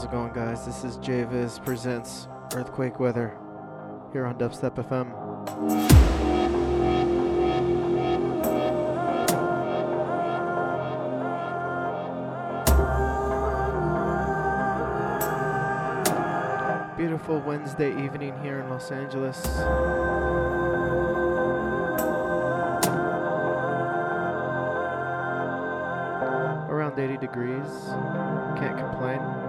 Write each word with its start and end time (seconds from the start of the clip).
How's 0.00 0.08
it 0.08 0.12
going, 0.12 0.32
guys? 0.32 0.64
This 0.64 0.82
is 0.82 0.96
JVIZ 0.96 1.62
presents 1.62 2.26
Earthquake 2.54 2.98
Weather 2.98 3.36
here 4.14 4.24
on 4.24 4.38
Dubstep 4.38 4.76
FM. 4.76 5.12
Beautiful 16.96 17.40
Wednesday 17.40 17.90
evening 18.02 18.32
here 18.42 18.60
in 18.60 18.70
Los 18.70 18.90
Angeles. 18.90 19.44
Around 26.70 26.98
80 26.98 27.18
degrees. 27.18 27.68
Can't 28.56 28.78
complain. 28.78 29.39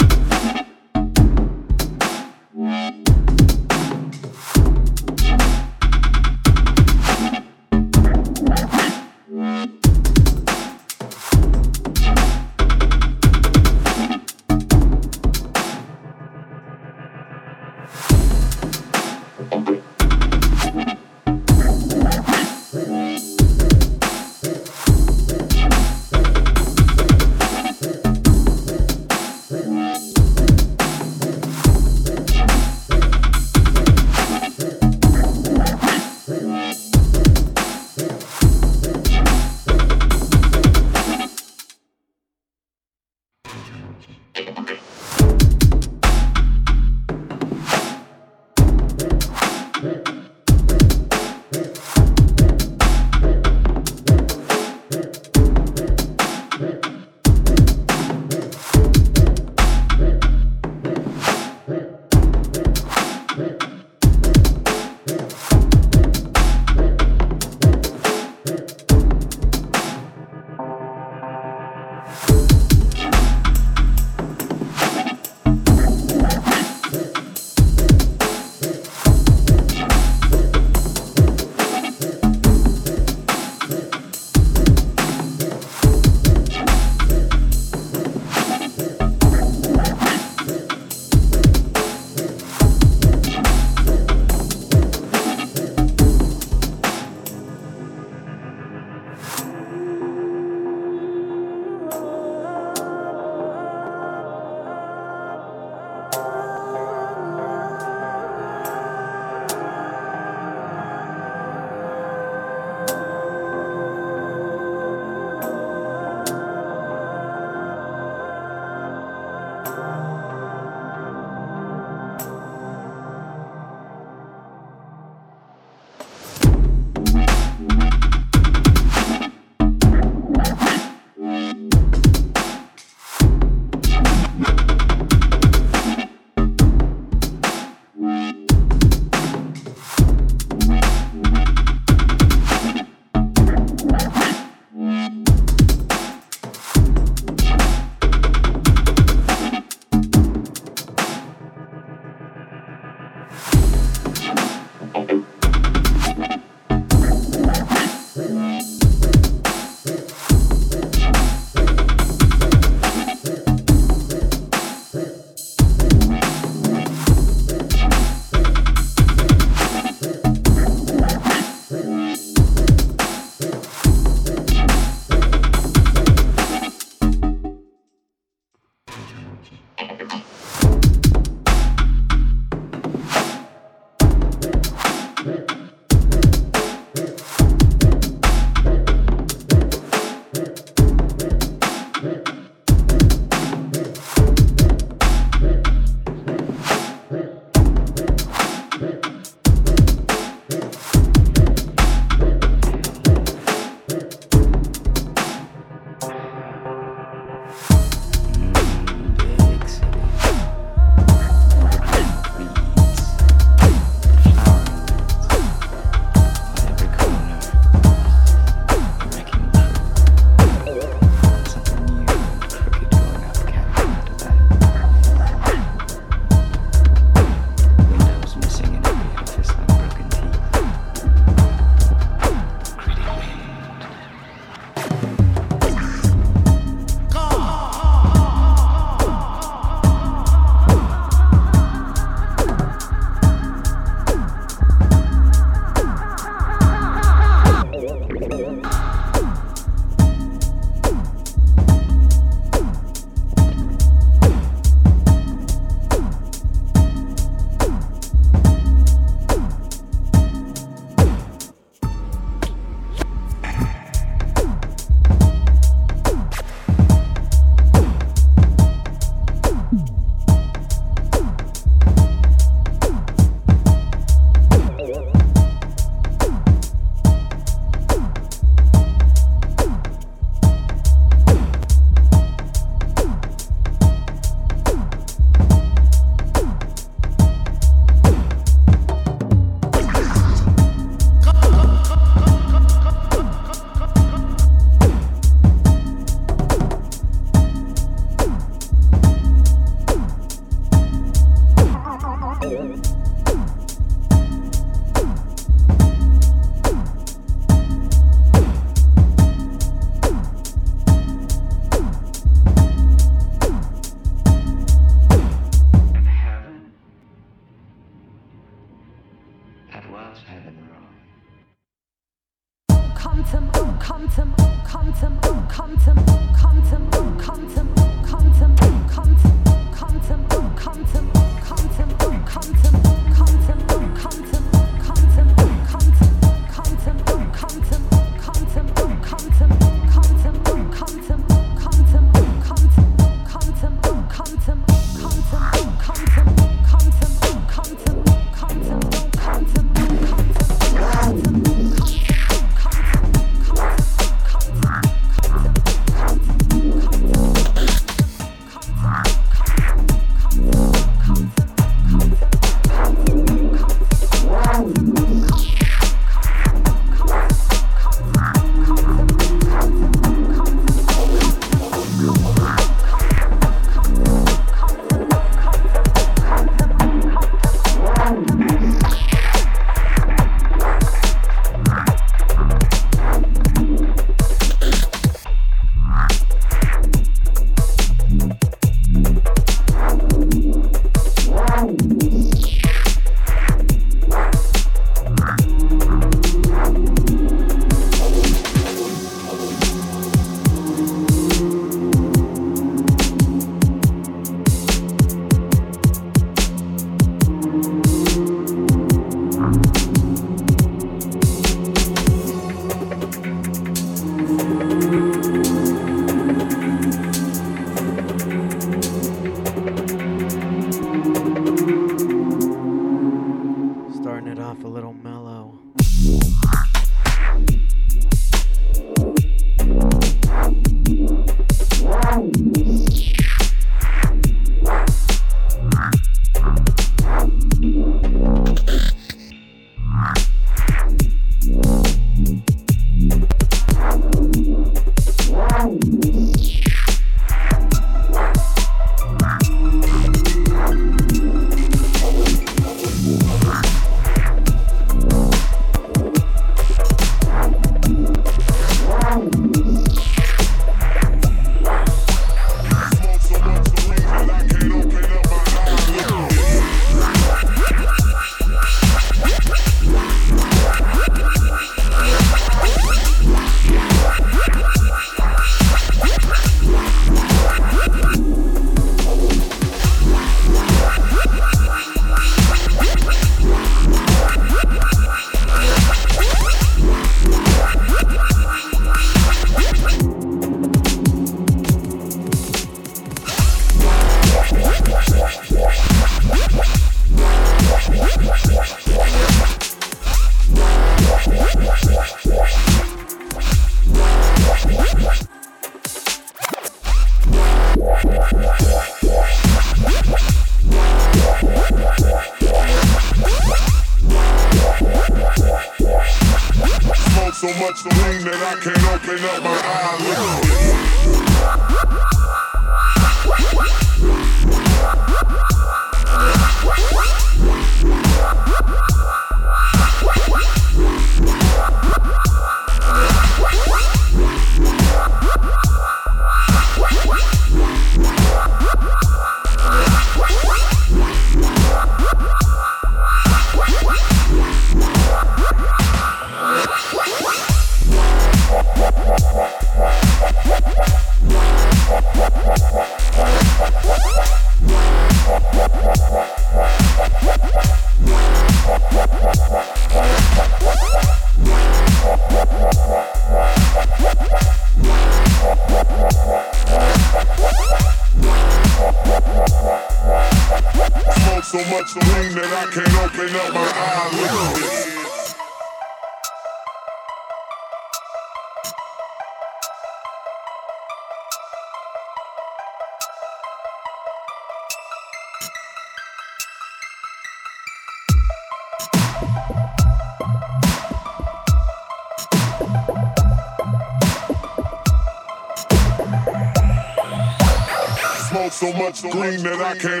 Green 599.09 599.41
that 599.43 599.61
I 599.61 599.75
can't 599.75 600.00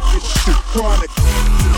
like 0.00 0.22
this 0.22 0.56
chronic. 0.72 1.73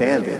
Understand 0.00 0.26
it, 0.26 0.35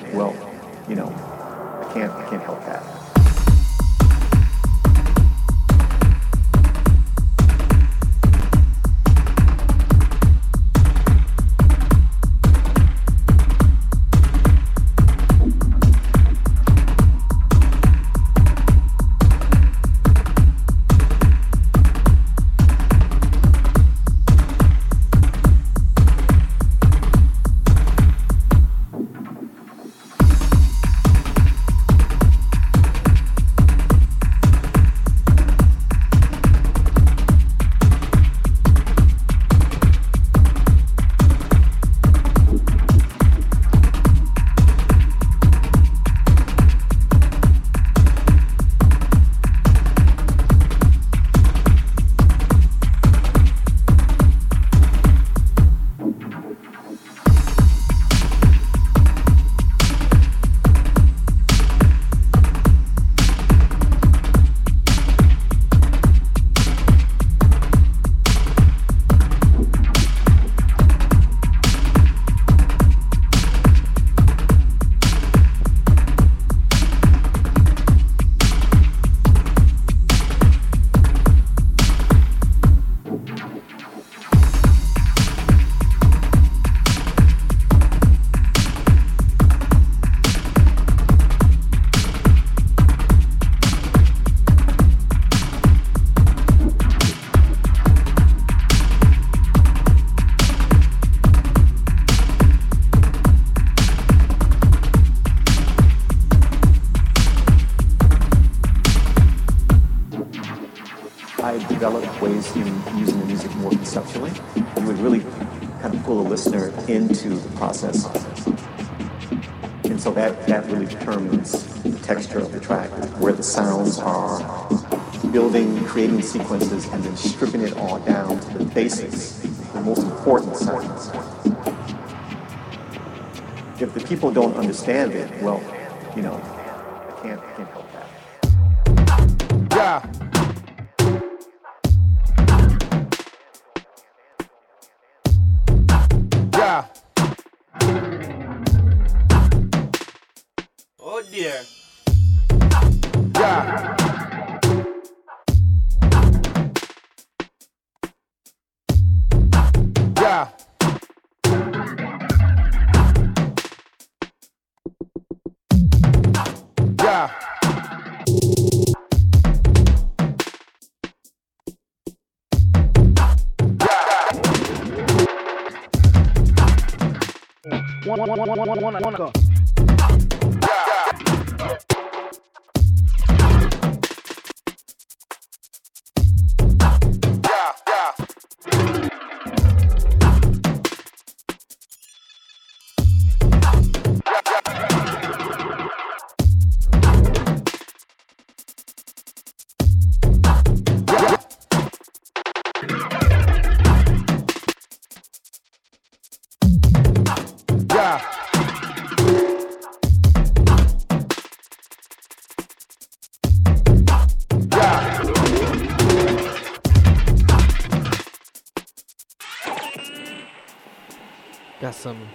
some 222.07 222.29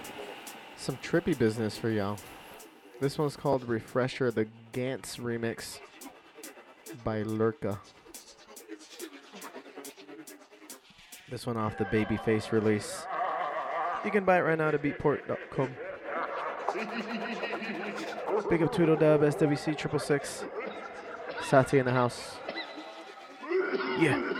some 0.76 0.96
trippy 0.98 1.38
business 1.38 1.78
for 1.78 1.88
y'all. 1.88 2.18
This 3.00 3.16
one's 3.16 3.36
called 3.36 3.66
Refresher, 3.66 4.30
the 4.30 4.46
Gantz 4.74 5.18
remix 5.18 5.78
by 7.02 7.22
Lurka. 7.22 7.78
This 11.30 11.46
one 11.46 11.56
off 11.56 11.78
the 11.78 11.86
Babyface 11.86 12.52
release. 12.52 13.06
You 14.04 14.10
can 14.10 14.26
buy 14.26 14.36
it 14.36 14.42
right 14.42 14.58
now 14.58 14.68
at 14.68 14.82
beatport.com. 14.82 15.70
Big 18.50 18.62
up 18.62 18.74
Tweedle 18.74 18.96
Dub, 18.98 19.22
SWC 19.22 19.78
triple 19.78 19.98
six. 19.98 20.44
Sati 21.44 21.78
in 21.78 21.86
the 21.86 21.92
house. 21.92 22.36
Yeah. 23.98 24.32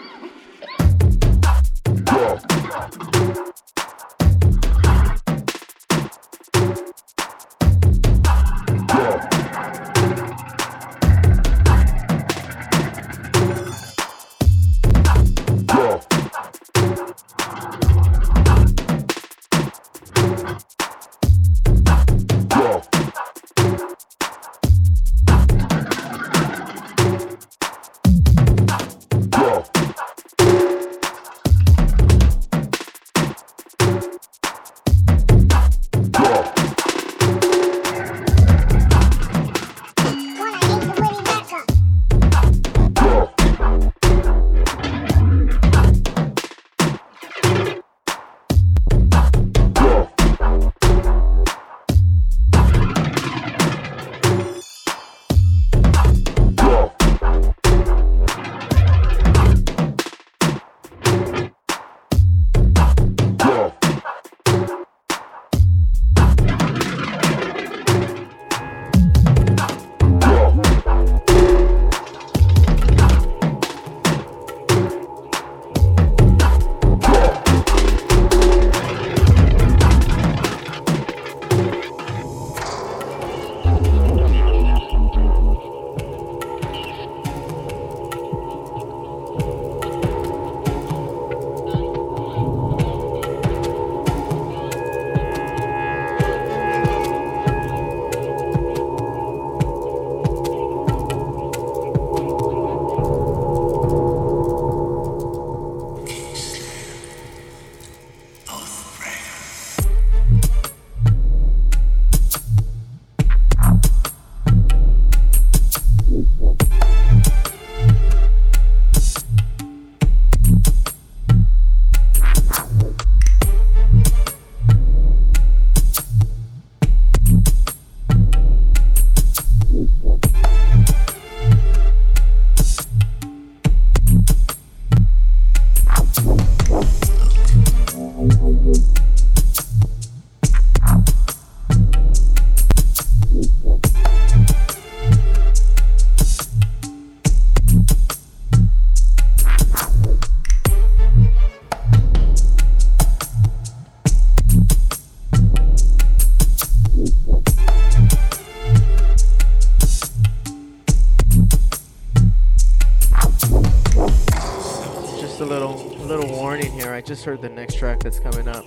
That's 168.12 168.20
coming 168.20 168.48
up. 168.48 168.64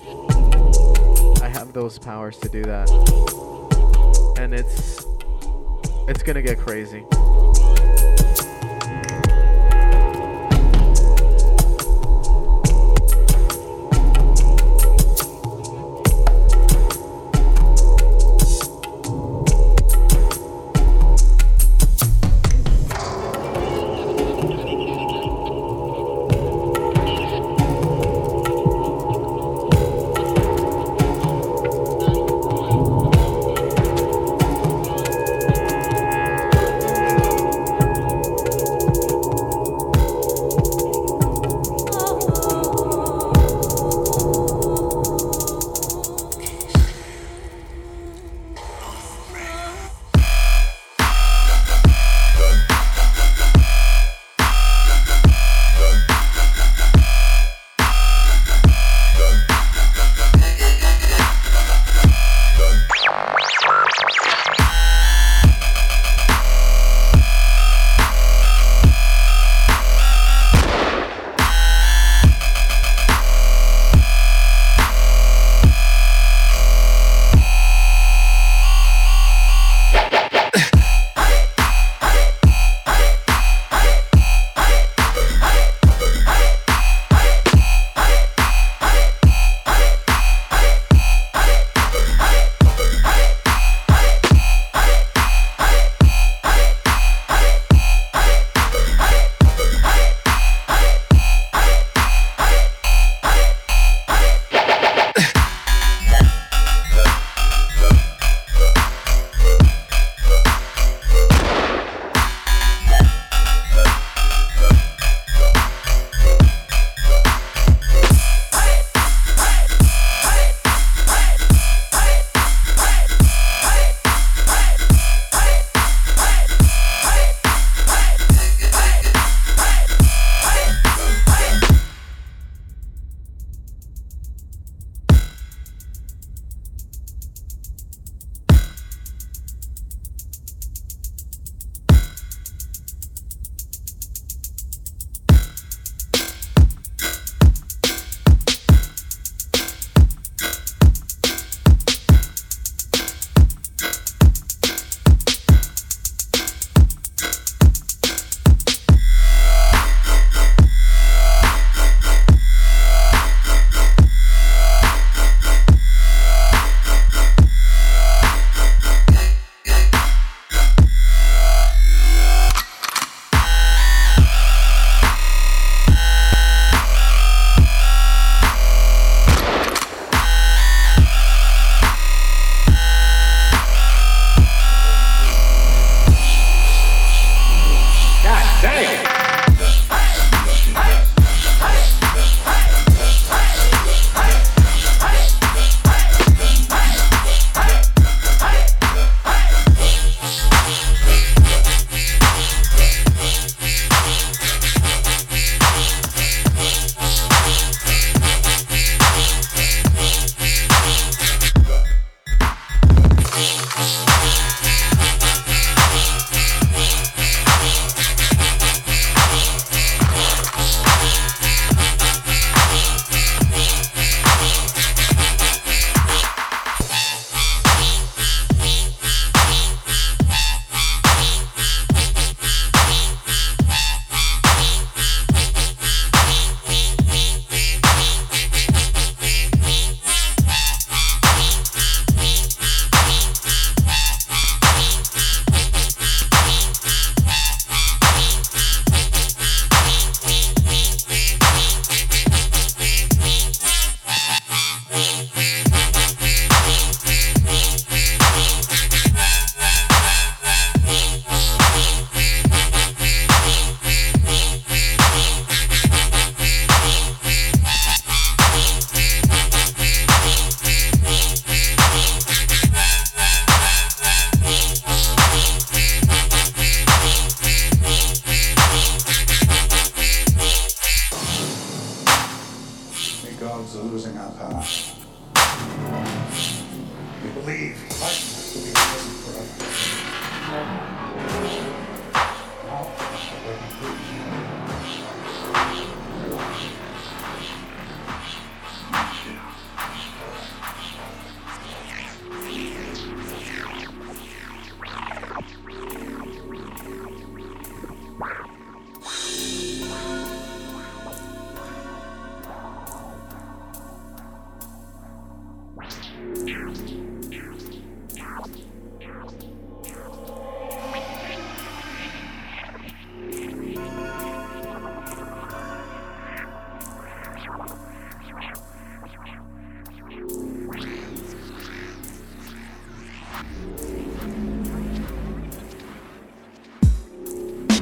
I 1.41 1.47
have 1.47 1.73
those 1.73 1.99
powers 1.99 2.37
to 2.39 2.49
do 2.49 2.63
that. 2.63 2.89
And 4.39 4.53
it's 4.53 5.05
it's 6.07 6.23
gonna 6.23 6.41
get 6.41 6.57
crazy. 6.57 7.03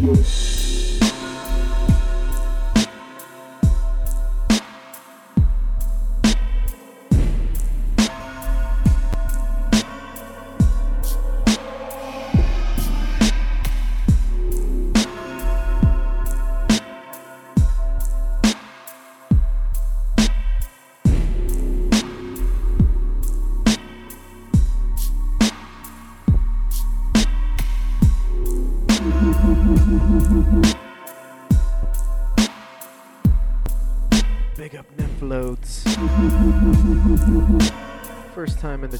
Yeah. 0.00 0.57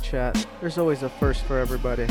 chat. 0.08 0.46
There's 0.60 0.78
always 0.78 1.02
a 1.02 1.08
first 1.08 1.44
for 1.44 1.58
everybody. 1.58 2.06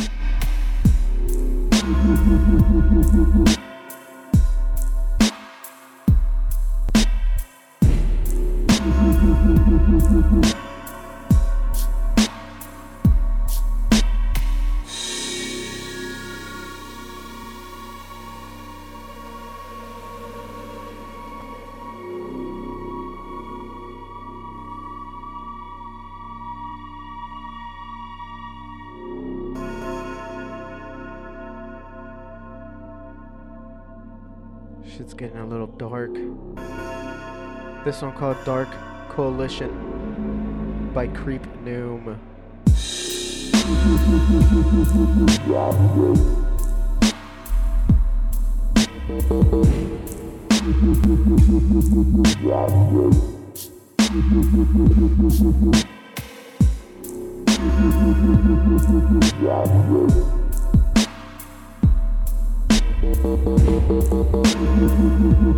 Shit's 34.98 35.14
getting 35.14 35.38
a 35.38 35.46
little 35.46 35.68
dark. 35.68 36.12
This 37.86 38.02
one 38.02 38.14
called 38.14 38.38
Dark 38.46 38.68
Coalition 39.10 39.70
by 40.92 41.06
Creep 41.06 41.44
Noom. 41.64 42.18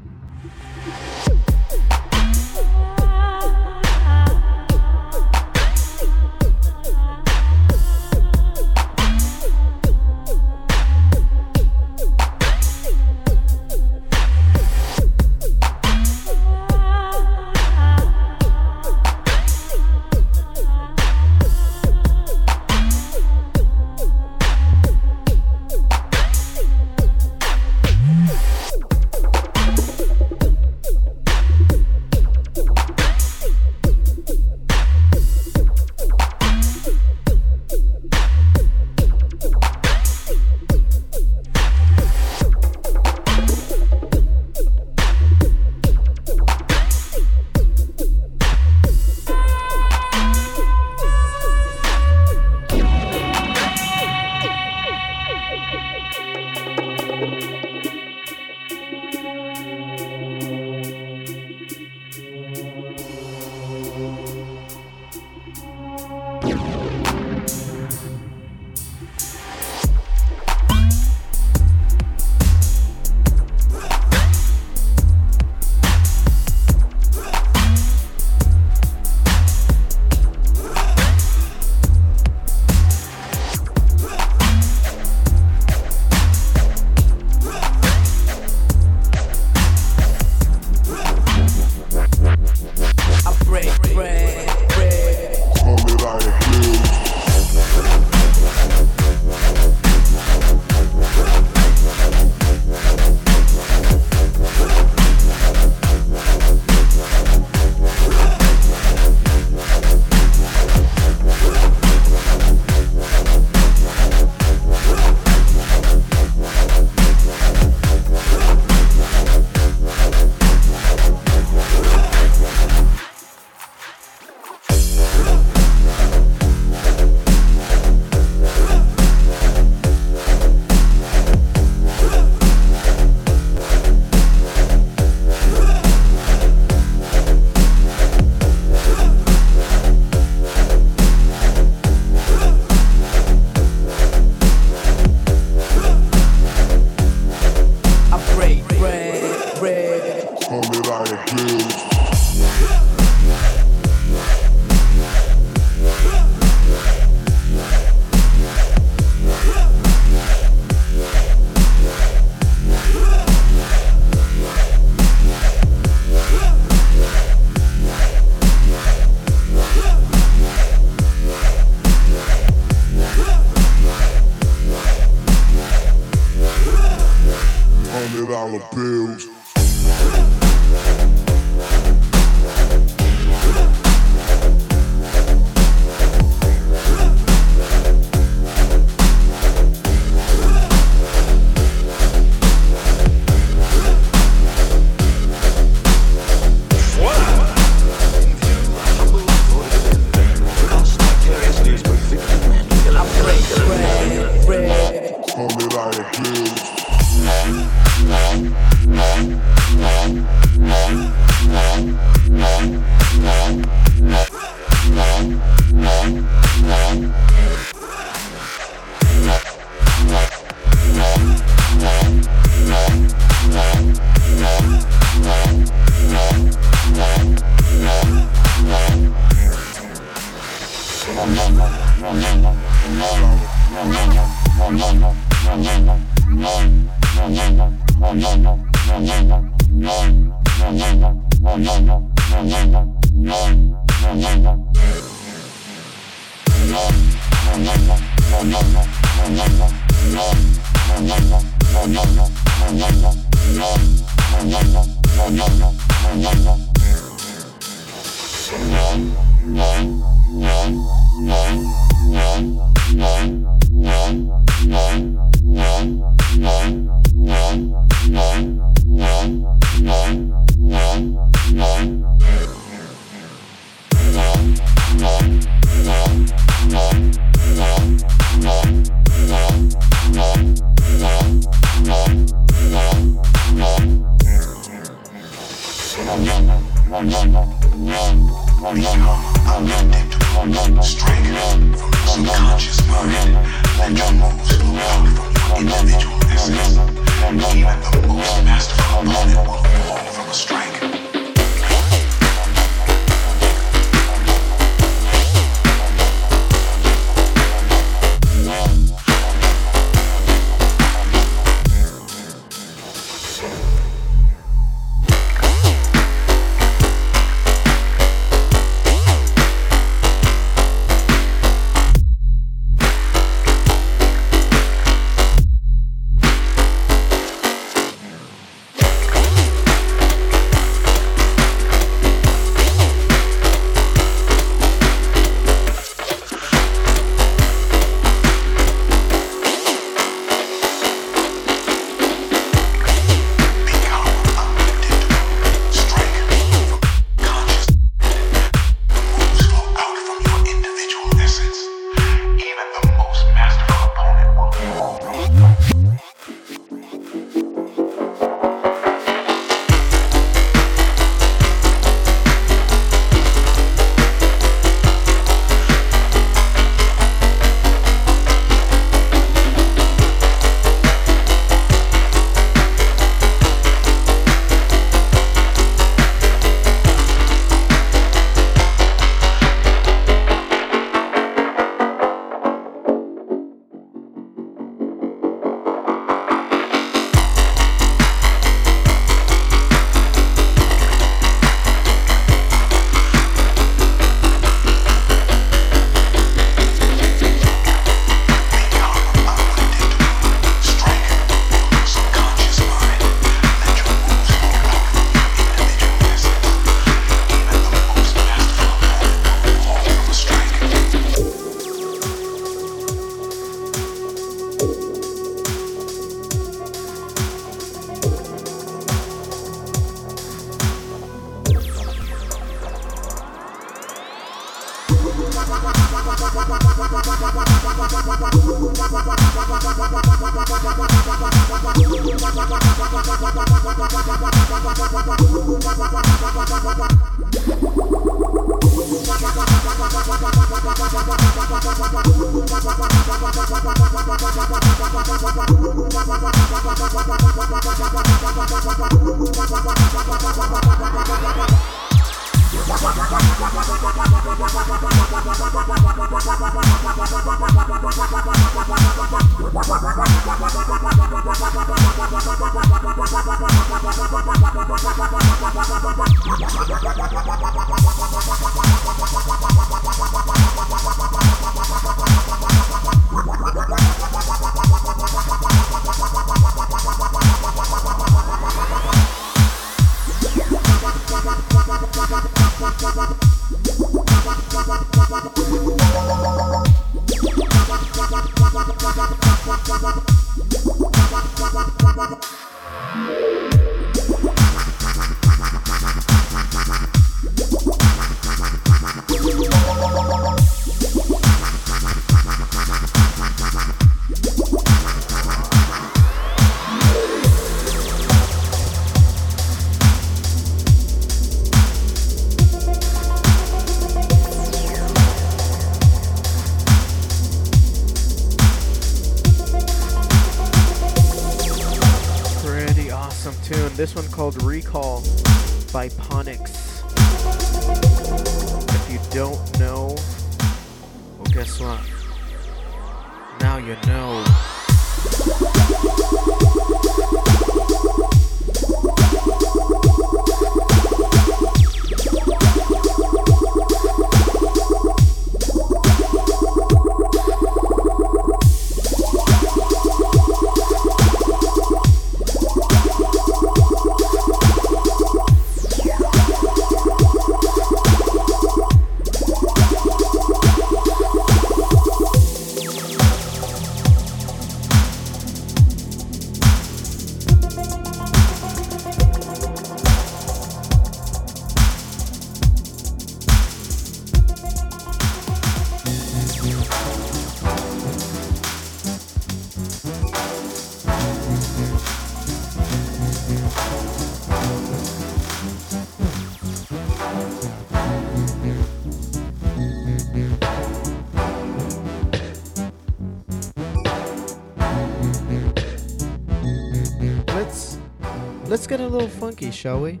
let's 598.68 598.80
get 598.80 598.84
a 598.84 598.88
little 598.88 599.06
funky, 599.06 599.52
shall 599.52 599.80
we? 599.80 600.00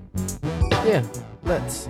Yeah, 0.84 1.04
let's. 1.44 1.86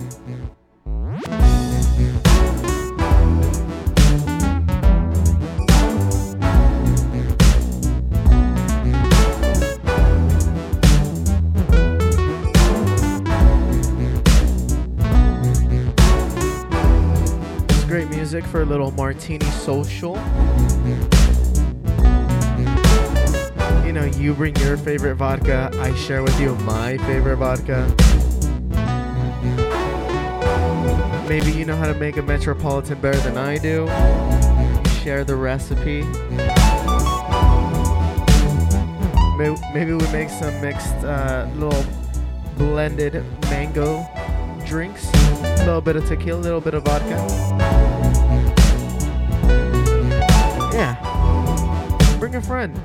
It's 17.69 17.85
great 17.85 18.09
music 18.09 18.45
for 18.45 18.61
a 18.61 18.65
little 18.65 18.91
martini 18.91 19.47
social. 19.47 20.15
You 23.87 23.93
know, 23.93 24.03
you 24.03 24.33
bring 24.33 24.53
your 24.57 24.75
favorite 24.75 25.15
vodka, 25.15 25.71
I 25.75 25.95
share 25.95 26.21
with 26.21 26.37
you 26.41 26.55
my 26.55 26.97
favorite 26.97 27.37
vodka. 27.37 27.87
Maybe 31.29 31.53
you 31.53 31.63
know 31.63 31.77
how 31.77 31.87
to 31.87 31.93
make 31.93 32.17
a 32.17 32.21
Metropolitan 32.21 32.99
better 32.99 33.17
than 33.19 33.37
I 33.37 33.57
do. 33.57 33.87
Share 34.99 35.23
the 35.23 35.37
recipe. 35.37 36.03
Maybe, 39.73 39.93
we 39.93 40.11
make 40.11 40.31
some 40.31 40.59
mixed 40.59 40.93
uh, 41.05 41.47
little 41.55 41.85
blended 42.57 43.23
mango 43.43 44.05
drinks. 44.65 45.09
A 45.13 45.65
little 45.65 45.79
bit 45.79 45.95
of 45.95 46.05
tequila, 46.05 46.39
a 46.39 46.41
little 46.41 46.59
bit 46.59 46.73
of 46.73 46.83
vodka. 46.83 47.15
Yeah. 50.73 52.17
Bring 52.19 52.35
a 52.35 52.41
friend. 52.41 52.77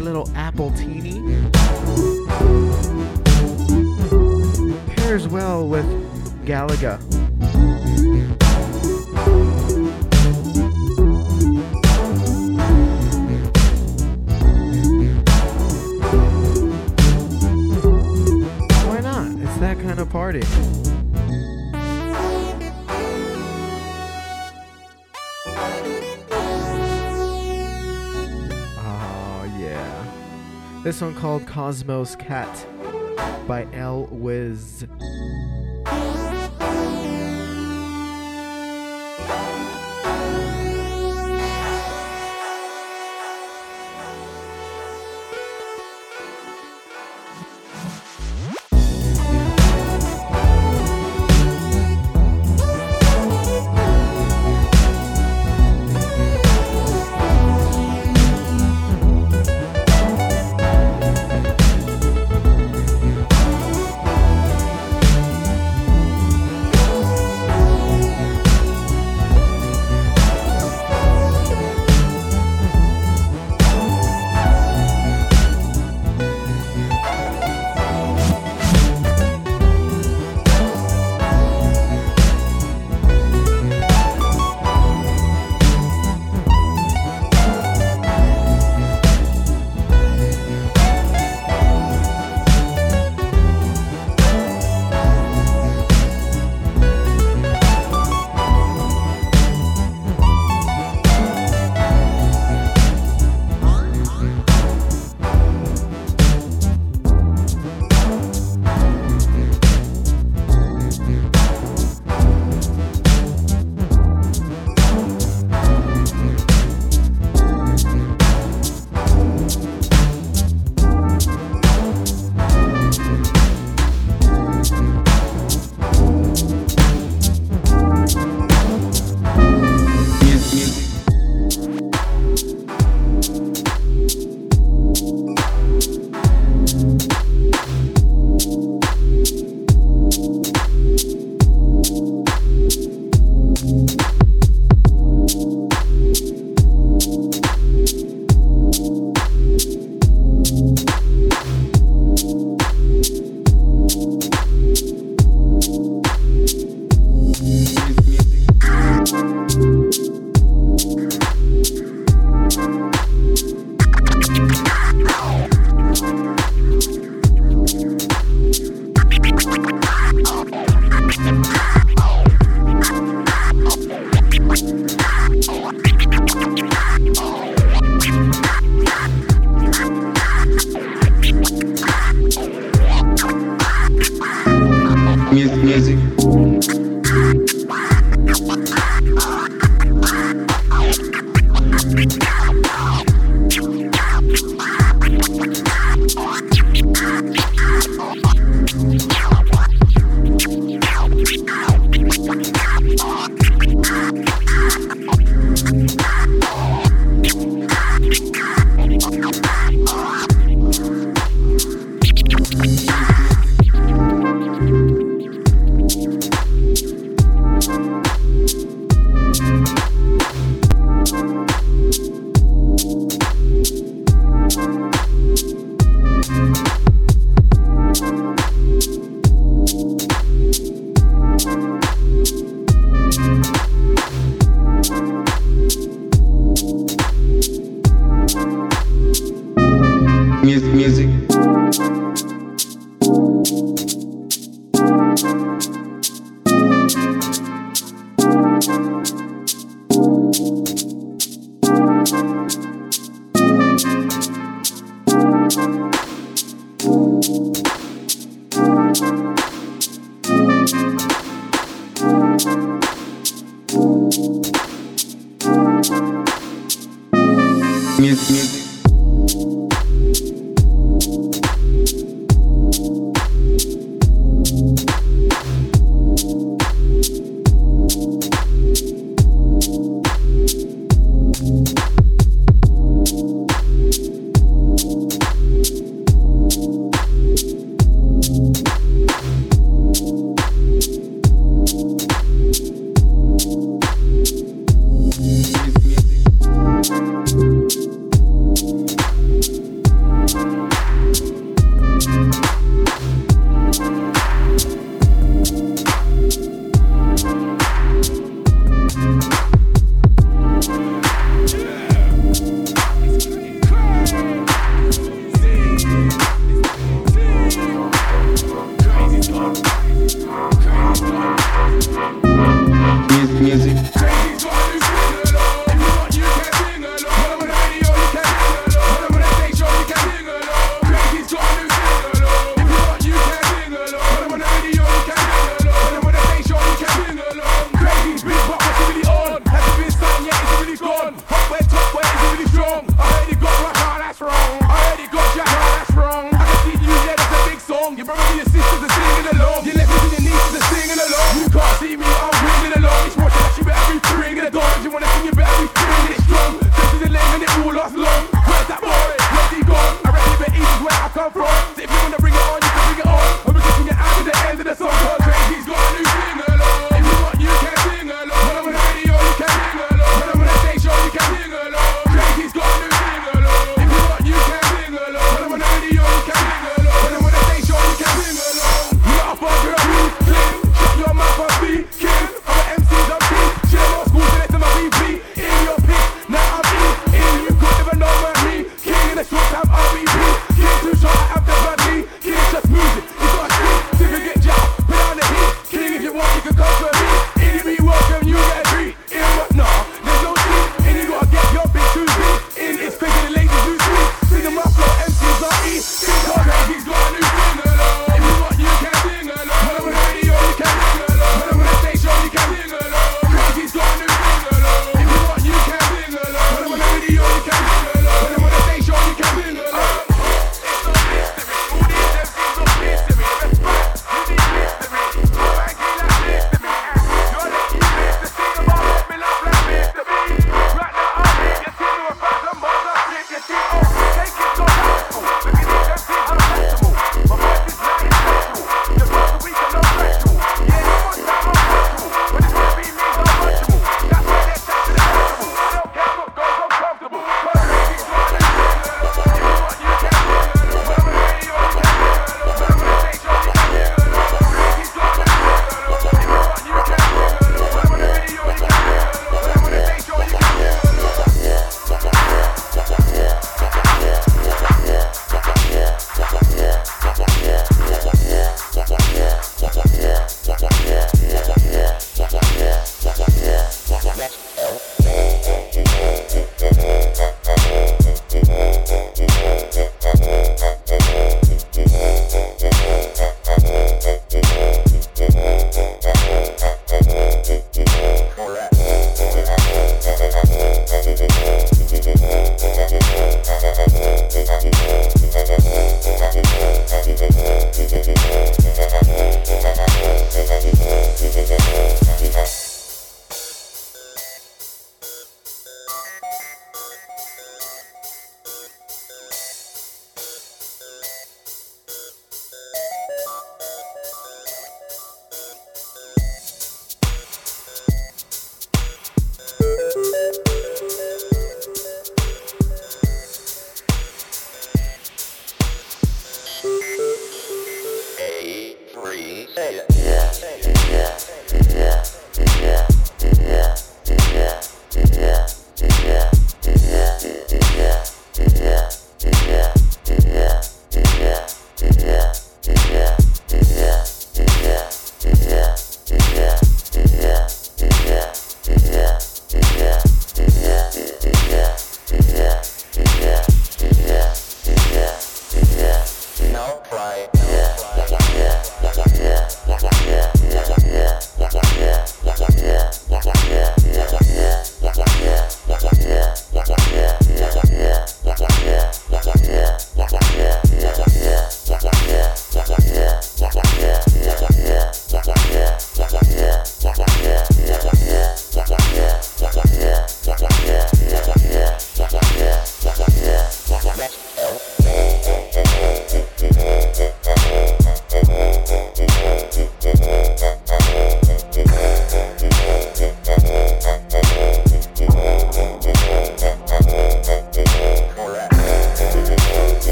A 0.00 0.02
little 0.02 0.24
appletini. 0.28 1.20
Pairs 4.96 5.28
well 5.28 5.68
with 5.68 5.84
Galaga. 6.46 6.98
Why 18.86 19.00
not? 19.00 19.26
It's 19.42 19.58
that 19.58 19.78
kind 19.80 19.98
of 19.98 20.08
party. 20.08 20.40
This 30.90 31.02
one 31.02 31.14
called 31.14 31.46
Cosmos 31.46 32.16
Cat 32.16 32.66
by 33.46 33.64
L 33.74 34.08
Wiz. 34.10 34.84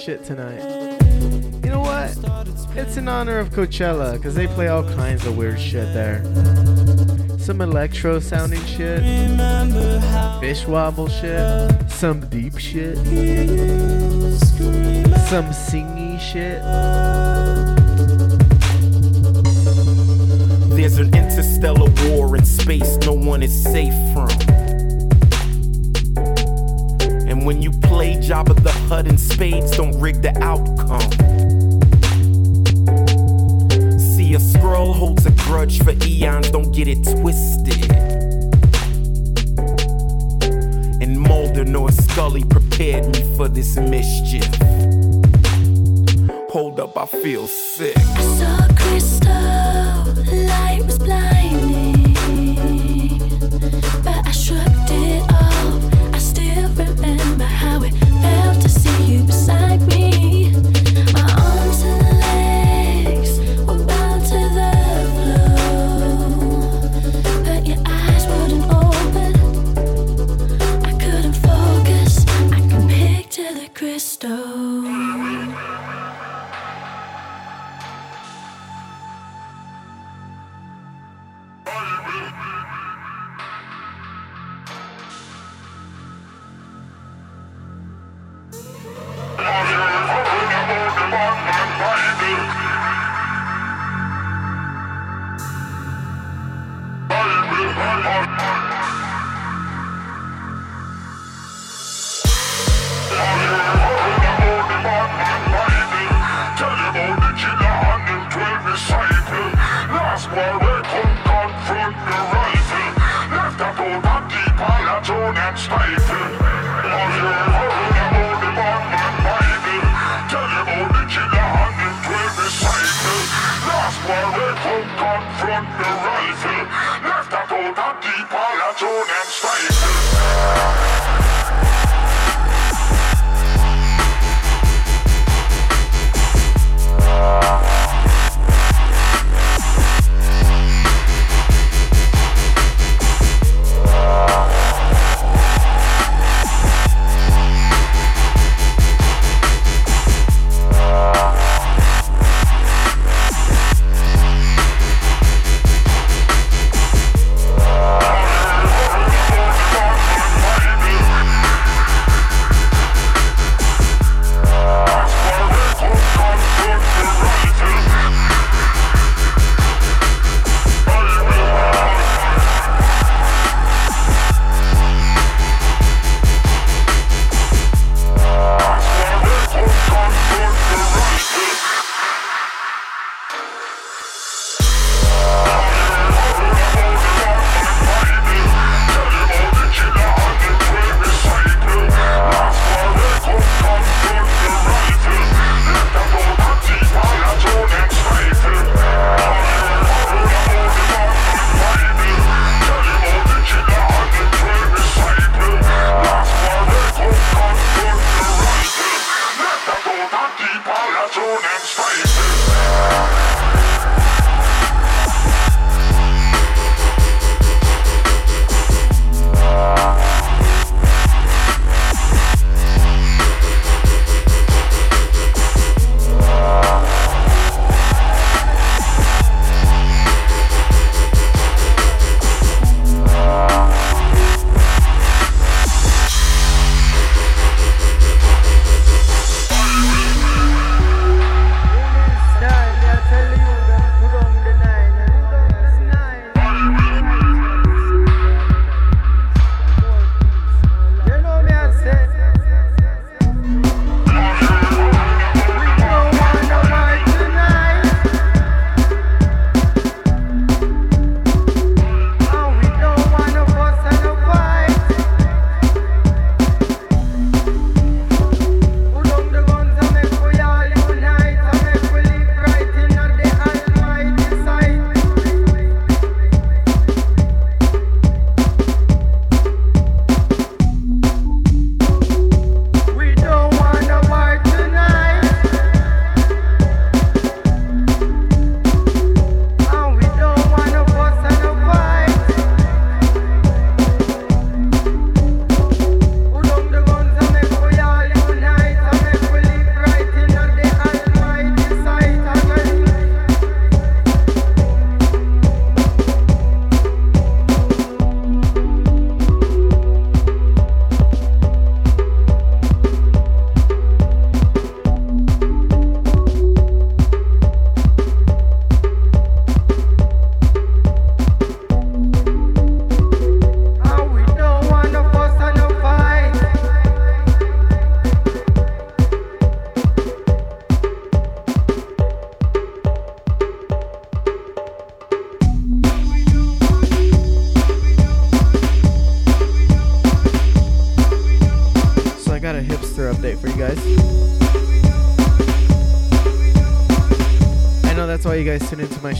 Shit 0.00 0.24
tonight. 0.24 0.62
You 1.62 1.70
know 1.70 1.80
what? 1.80 2.16
It's 2.74 2.96
in 2.96 3.06
honor 3.06 3.38
of 3.38 3.50
Coachella, 3.50 4.14
because 4.14 4.34
they 4.34 4.46
play 4.46 4.68
all 4.68 4.82
kinds 4.82 5.26
of 5.26 5.36
weird 5.36 5.60
shit 5.60 5.92
there. 5.92 6.24
Some 7.38 7.60
electro 7.60 8.18
sounding 8.18 8.64
shit, 8.64 9.00
fish 10.40 10.66
wobble 10.66 11.08
shit, 11.08 11.90
some 11.90 12.20
deep 12.30 12.56
shit, 12.56 12.96
some 15.26 15.50
singy 15.52 16.18
shit. 16.18 16.62
There's 20.76 20.96
an 20.96 21.14
interstellar 21.14 21.90
war 22.08 22.34
in 22.36 22.46
space 22.46 22.96
no 23.04 23.12
one 23.12 23.42
is 23.42 23.62
safe 23.64 23.92
from. 24.14 24.30
And 27.28 27.44
when 27.44 27.60
you 27.60 27.70
play 27.70 28.14
Jabba 28.14 28.54
the 28.62 28.69
Hutt 28.90 29.06
in 29.06 29.16
spades, 29.18 29.76
don't 29.76 29.96
rig 30.00 30.20
the 30.20 30.36
outcome. 30.42 31.00
See, 34.00 34.34
a 34.34 34.40
scroll 34.40 34.92
holds 34.92 35.24
a 35.26 35.30
grudge 35.46 35.80
for 35.84 35.92
eons, 36.04 36.50
don't 36.50 36.72
get 36.72 36.88
it 36.88 37.04
twisted. 37.04 37.88
And 41.00 41.20
Mulder 41.20 41.64
nor 41.64 41.92
Scully 41.92 42.42
prepared 42.42 43.06
me 43.14 43.36
for 43.36 43.46
this 43.46 43.76
mischief. 43.76 44.52
Hold 46.50 46.80
up, 46.80 46.98
I 46.98 47.06
feel 47.06 47.46
sick. 47.46 47.96
So 47.96 48.58
crystal, 48.74 49.39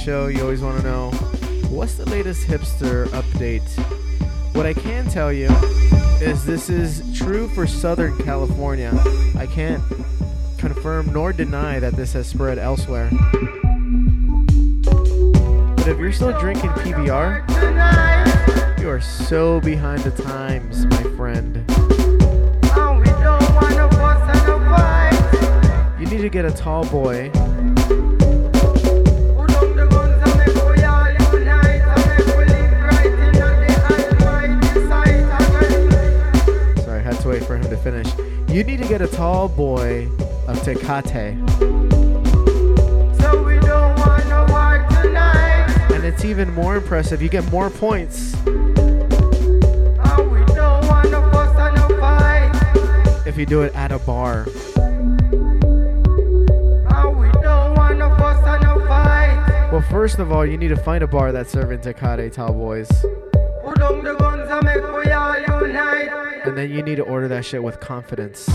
show. 0.01 0.28
You 0.28 0.43
always 0.43 0.62
want 0.62 0.81
to 0.81 0.82
know 0.82 1.10
what's 1.68 1.94
the 1.94 2.06
latest 2.06 2.47
hipster 2.47 3.06
update. 3.09 3.68
What 4.55 4.64
I 4.64 4.72
can 4.72 5.06
tell 5.10 5.31
you 5.31 5.48
is 6.22 6.47
this 6.47 6.70
is 6.70 7.02
true 7.18 7.48
for 7.48 7.66
Southern 7.66 8.16
California. 8.24 8.93
I 9.36 9.47
can't 9.47 9.82
confirm 10.56 11.12
nor 11.12 11.35
deny 11.35 11.78
that 11.81 11.97
this 11.97 12.14
has 12.14 12.27
spread 12.27 12.59
elsewhere. 12.59 13.10
But 15.77 15.89
if 15.89 15.98
you're 15.98 16.12
still 16.12 16.32
drinking 16.40 16.70
PBR, 16.70 18.81
you 18.81 18.89
are 18.89 19.02
so 19.02 19.60
behind 19.60 20.01
the 20.02 20.12
times, 20.22 20.86
my 20.86 21.02
friend. 21.16 21.56
You 26.01 26.06
need 26.06 26.22
to 26.22 26.31
get 26.31 26.47
a 26.47 26.51
tall 26.51 26.86
boy. 26.86 27.31
You 38.61 38.66
need 38.66 38.82
to 38.82 38.89
get 38.89 39.01
a 39.01 39.07
tall 39.07 39.49
boy 39.49 40.05
of 40.47 40.59
Tecate. 40.59 41.15
And 45.91 46.05
it's 46.05 46.27
even 46.27 46.53
more 46.53 46.77
impressive. 46.77 47.23
You 47.23 47.31
get 47.31 47.51
more 47.51 47.70
points 47.70 48.35
if 53.27 53.39
you 53.39 53.47
do 53.47 53.62
it 53.62 53.74
at 53.74 53.93
a 53.93 53.99
bar. 54.01 54.45
Well, 59.73 59.81
first 59.89 60.19
of 60.19 60.32
all, 60.32 60.45
you 60.45 60.59
need 60.59 60.69
to 60.69 60.77
find 60.77 61.03
a 61.03 61.07
bar 61.07 61.32
that's 61.32 61.51
serving 61.51 61.78
Tecate 61.78 62.31
tall 62.35 62.53
boys. 62.53 62.91
And 66.45 66.57
then 66.57 66.71
you 66.71 66.83
need 66.83 66.97
to 66.97 67.03
order 67.03 67.29
that 67.29 67.45
shit 67.45 67.62
with 67.62 67.81
confidence. 67.81 68.49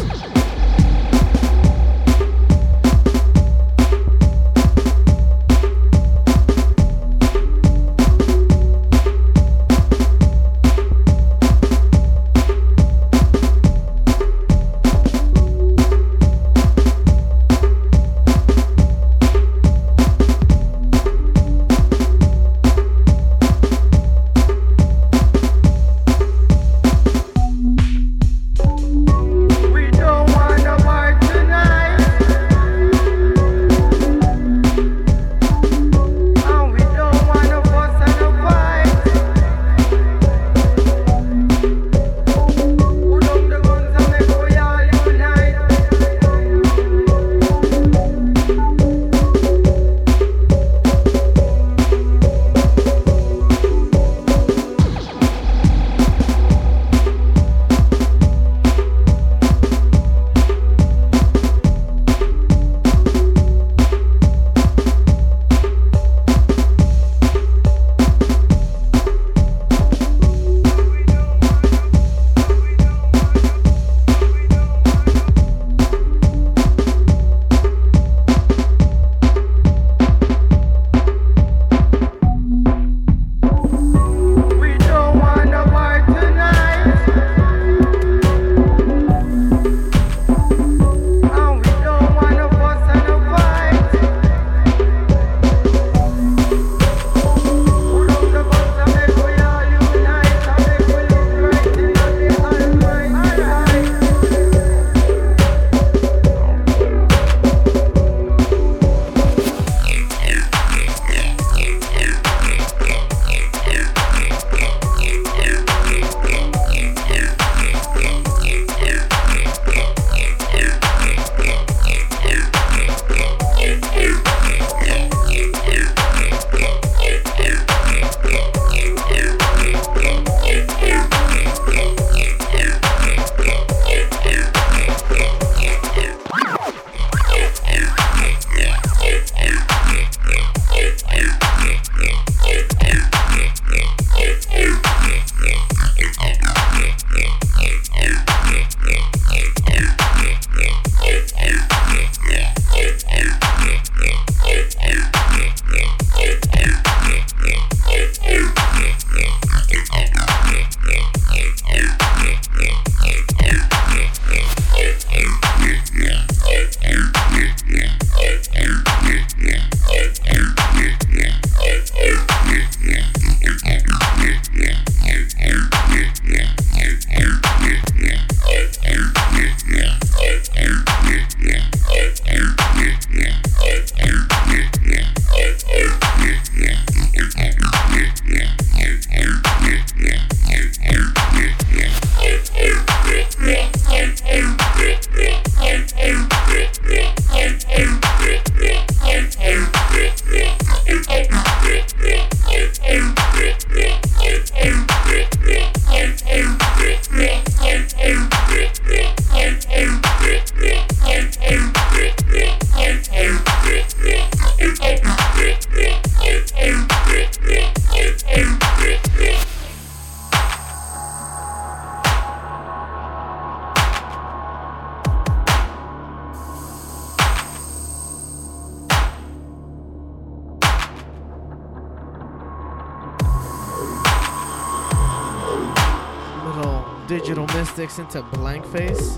Into 237.97 238.22
Blank 238.23 238.65
Face. 238.65 239.17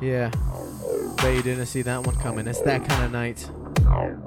Yeah. 0.00 0.30
Bet 1.16 1.34
you 1.34 1.42
didn't 1.42 1.66
see 1.66 1.82
that 1.82 2.06
one 2.06 2.14
coming. 2.16 2.46
It's 2.46 2.60
that 2.62 2.88
kind 2.88 3.04
of 3.04 3.10
night. 3.10 3.48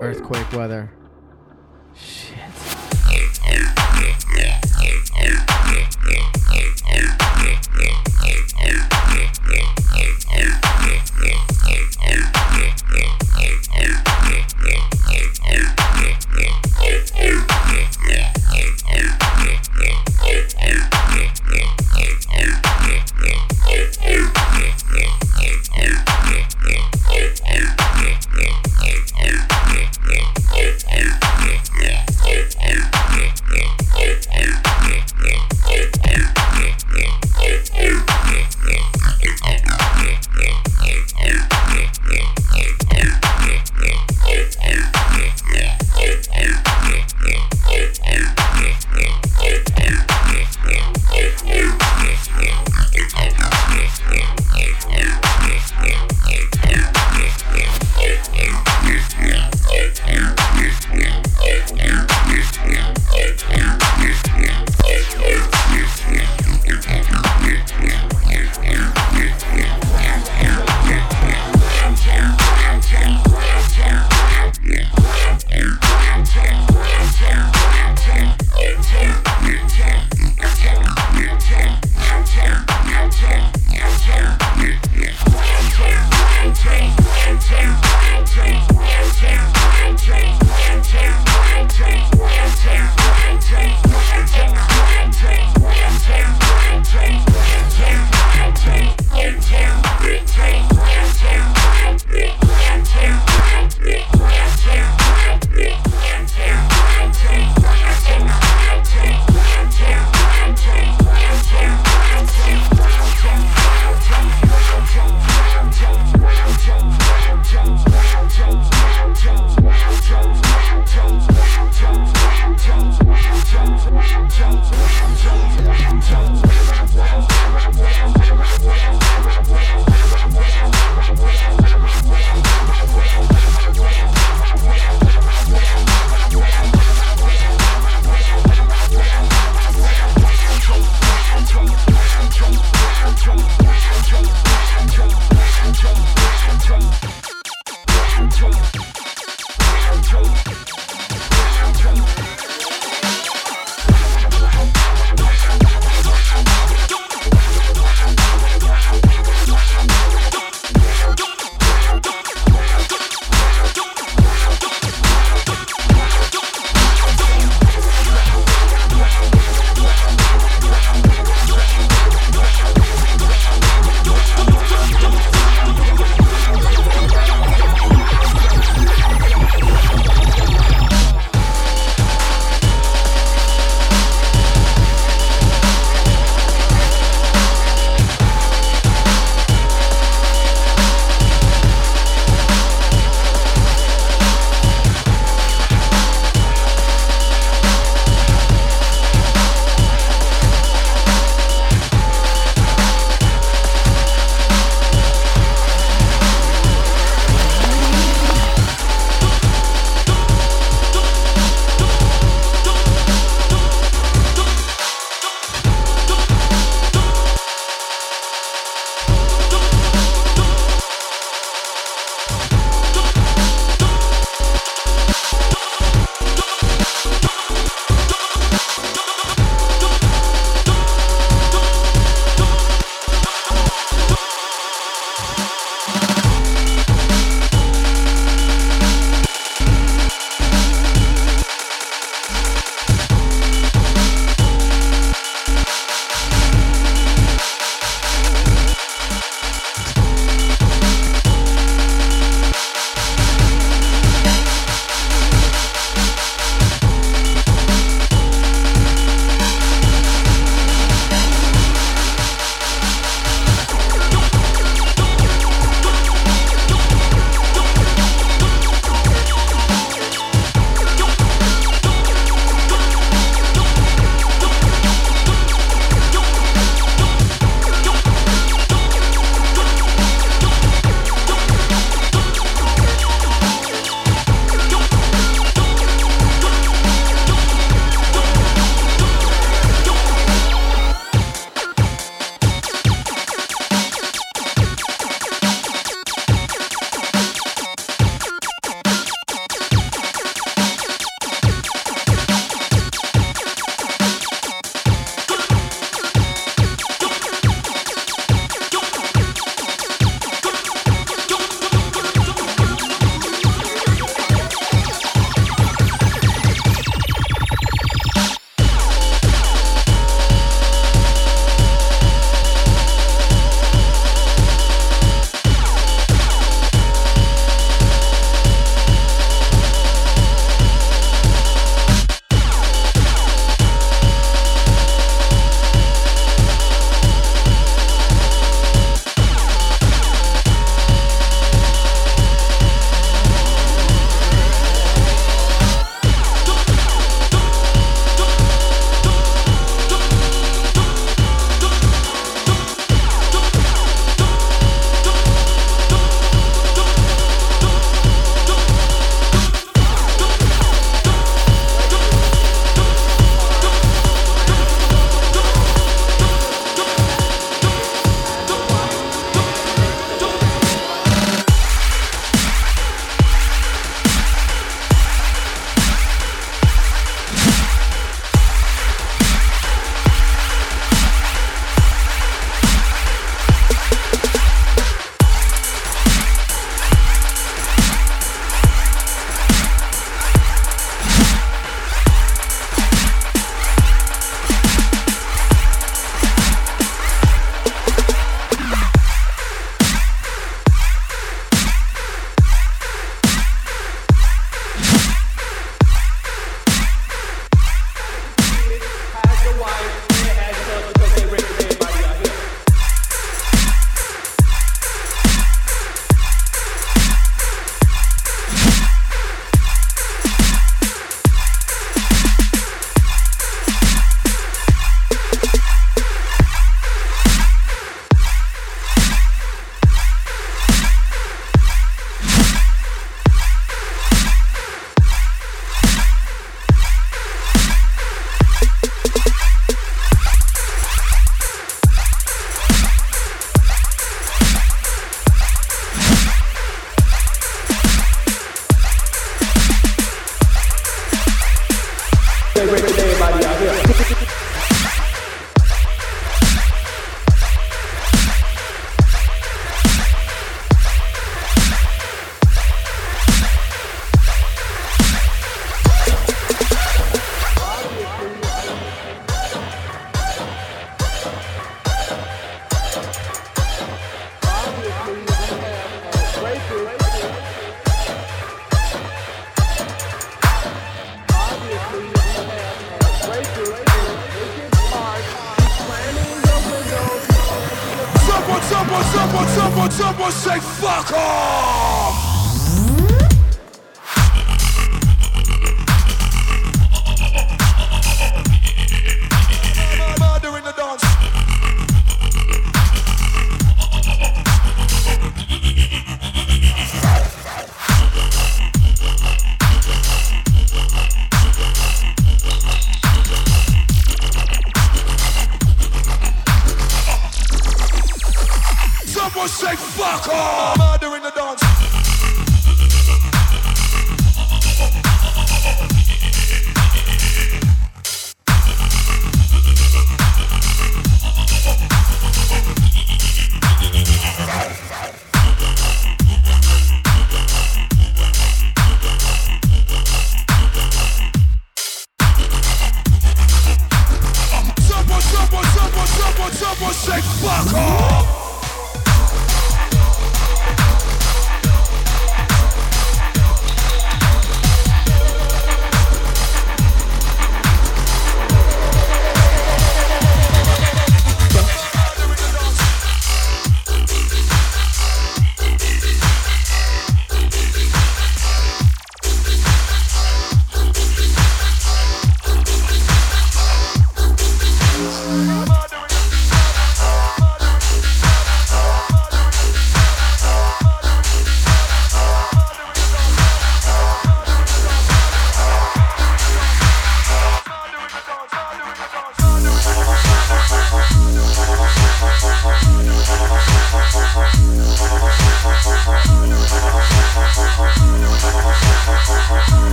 Earthquake 0.00 0.50
weather. 0.52 0.90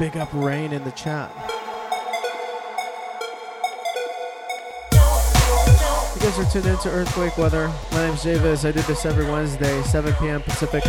Big 0.00 0.16
up 0.16 0.30
Rain 0.32 0.72
in 0.72 0.82
the 0.82 0.90
chat. 0.92 1.30
You 6.14 6.20
guys 6.22 6.38
are 6.38 6.50
tuned 6.50 6.64
into 6.64 6.88
Earthquake 6.88 7.36
Weather. 7.36 7.70
My 7.92 8.06
name's 8.06 8.24
JVIZ. 8.24 8.66
I 8.66 8.72
do 8.72 8.80
this 8.80 9.04
every 9.04 9.26
Wednesday, 9.26 9.82
7 9.82 10.14
p.m. 10.14 10.40
Pacific. 10.40 10.84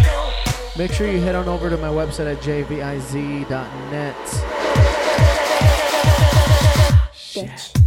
Make 0.78 0.94
sure 0.94 1.12
you 1.12 1.20
head 1.20 1.36
on 1.36 1.50
over 1.50 1.70
to 1.70 1.76
my 1.76 1.90
website 1.90 2.32
at 2.32 2.42
jviz.net. 2.42 2.96
Shit. 7.14 7.81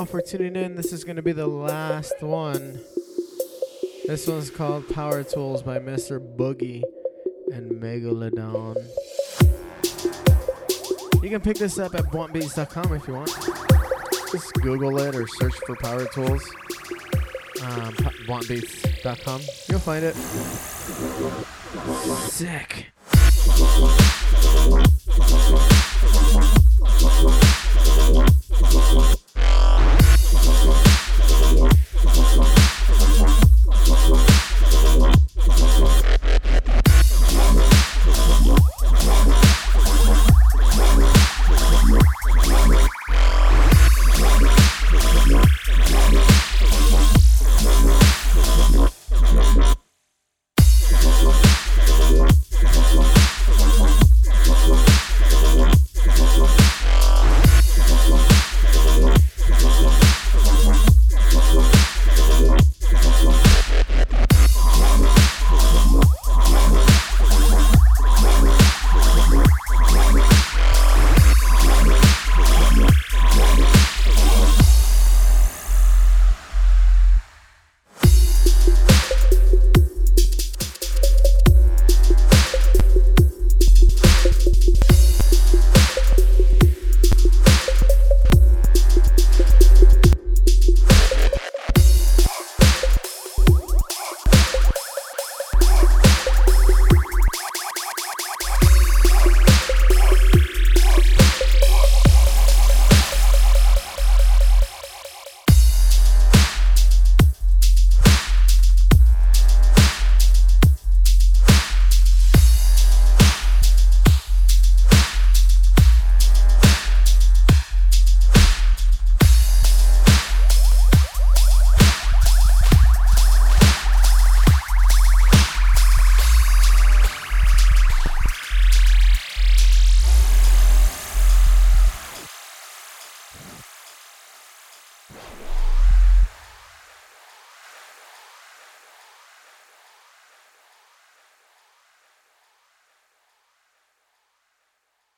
All 0.00 0.06
for 0.06 0.22
tuning 0.22 0.56
in. 0.56 0.76
This 0.76 0.94
is 0.94 1.04
going 1.04 1.16
to 1.16 1.22
be 1.22 1.32
the 1.32 1.46
last 1.46 2.22
one. 2.22 2.80
This 4.06 4.26
one's 4.26 4.48
called 4.48 4.88
Power 4.88 5.22
Tools 5.22 5.62
by 5.62 5.78
Mr. 5.78 6.18
Boogie 6.18 6.82
and 7.52 7.72
Megalodon. 7.72 8.76
You 11.22 11.28
can 11.28 11.42
pick 11.42 11.58
this 11.58 11.78
up 11.78 11.94
at 11.94 12.04
bluntbeats.com 12.06 12.94
if 12.94 13.06
you 13.06 13.12
want. 13.12 13.28
Just 14.32 14.54
Google 14.54 14.98
it 15.00 15.14
or 15.14 15.26
search 15.26 15.56
for 15.66 15.76
Power 15.76 16.06
Tools. 16.06 16.42
Um, 17.62 17.92
bluntbeats.com. 18.24 19.42
You'll 19.68 19.80
find 19.80 20.02
it. 20.02 20.14
Sick. 22.30 22.86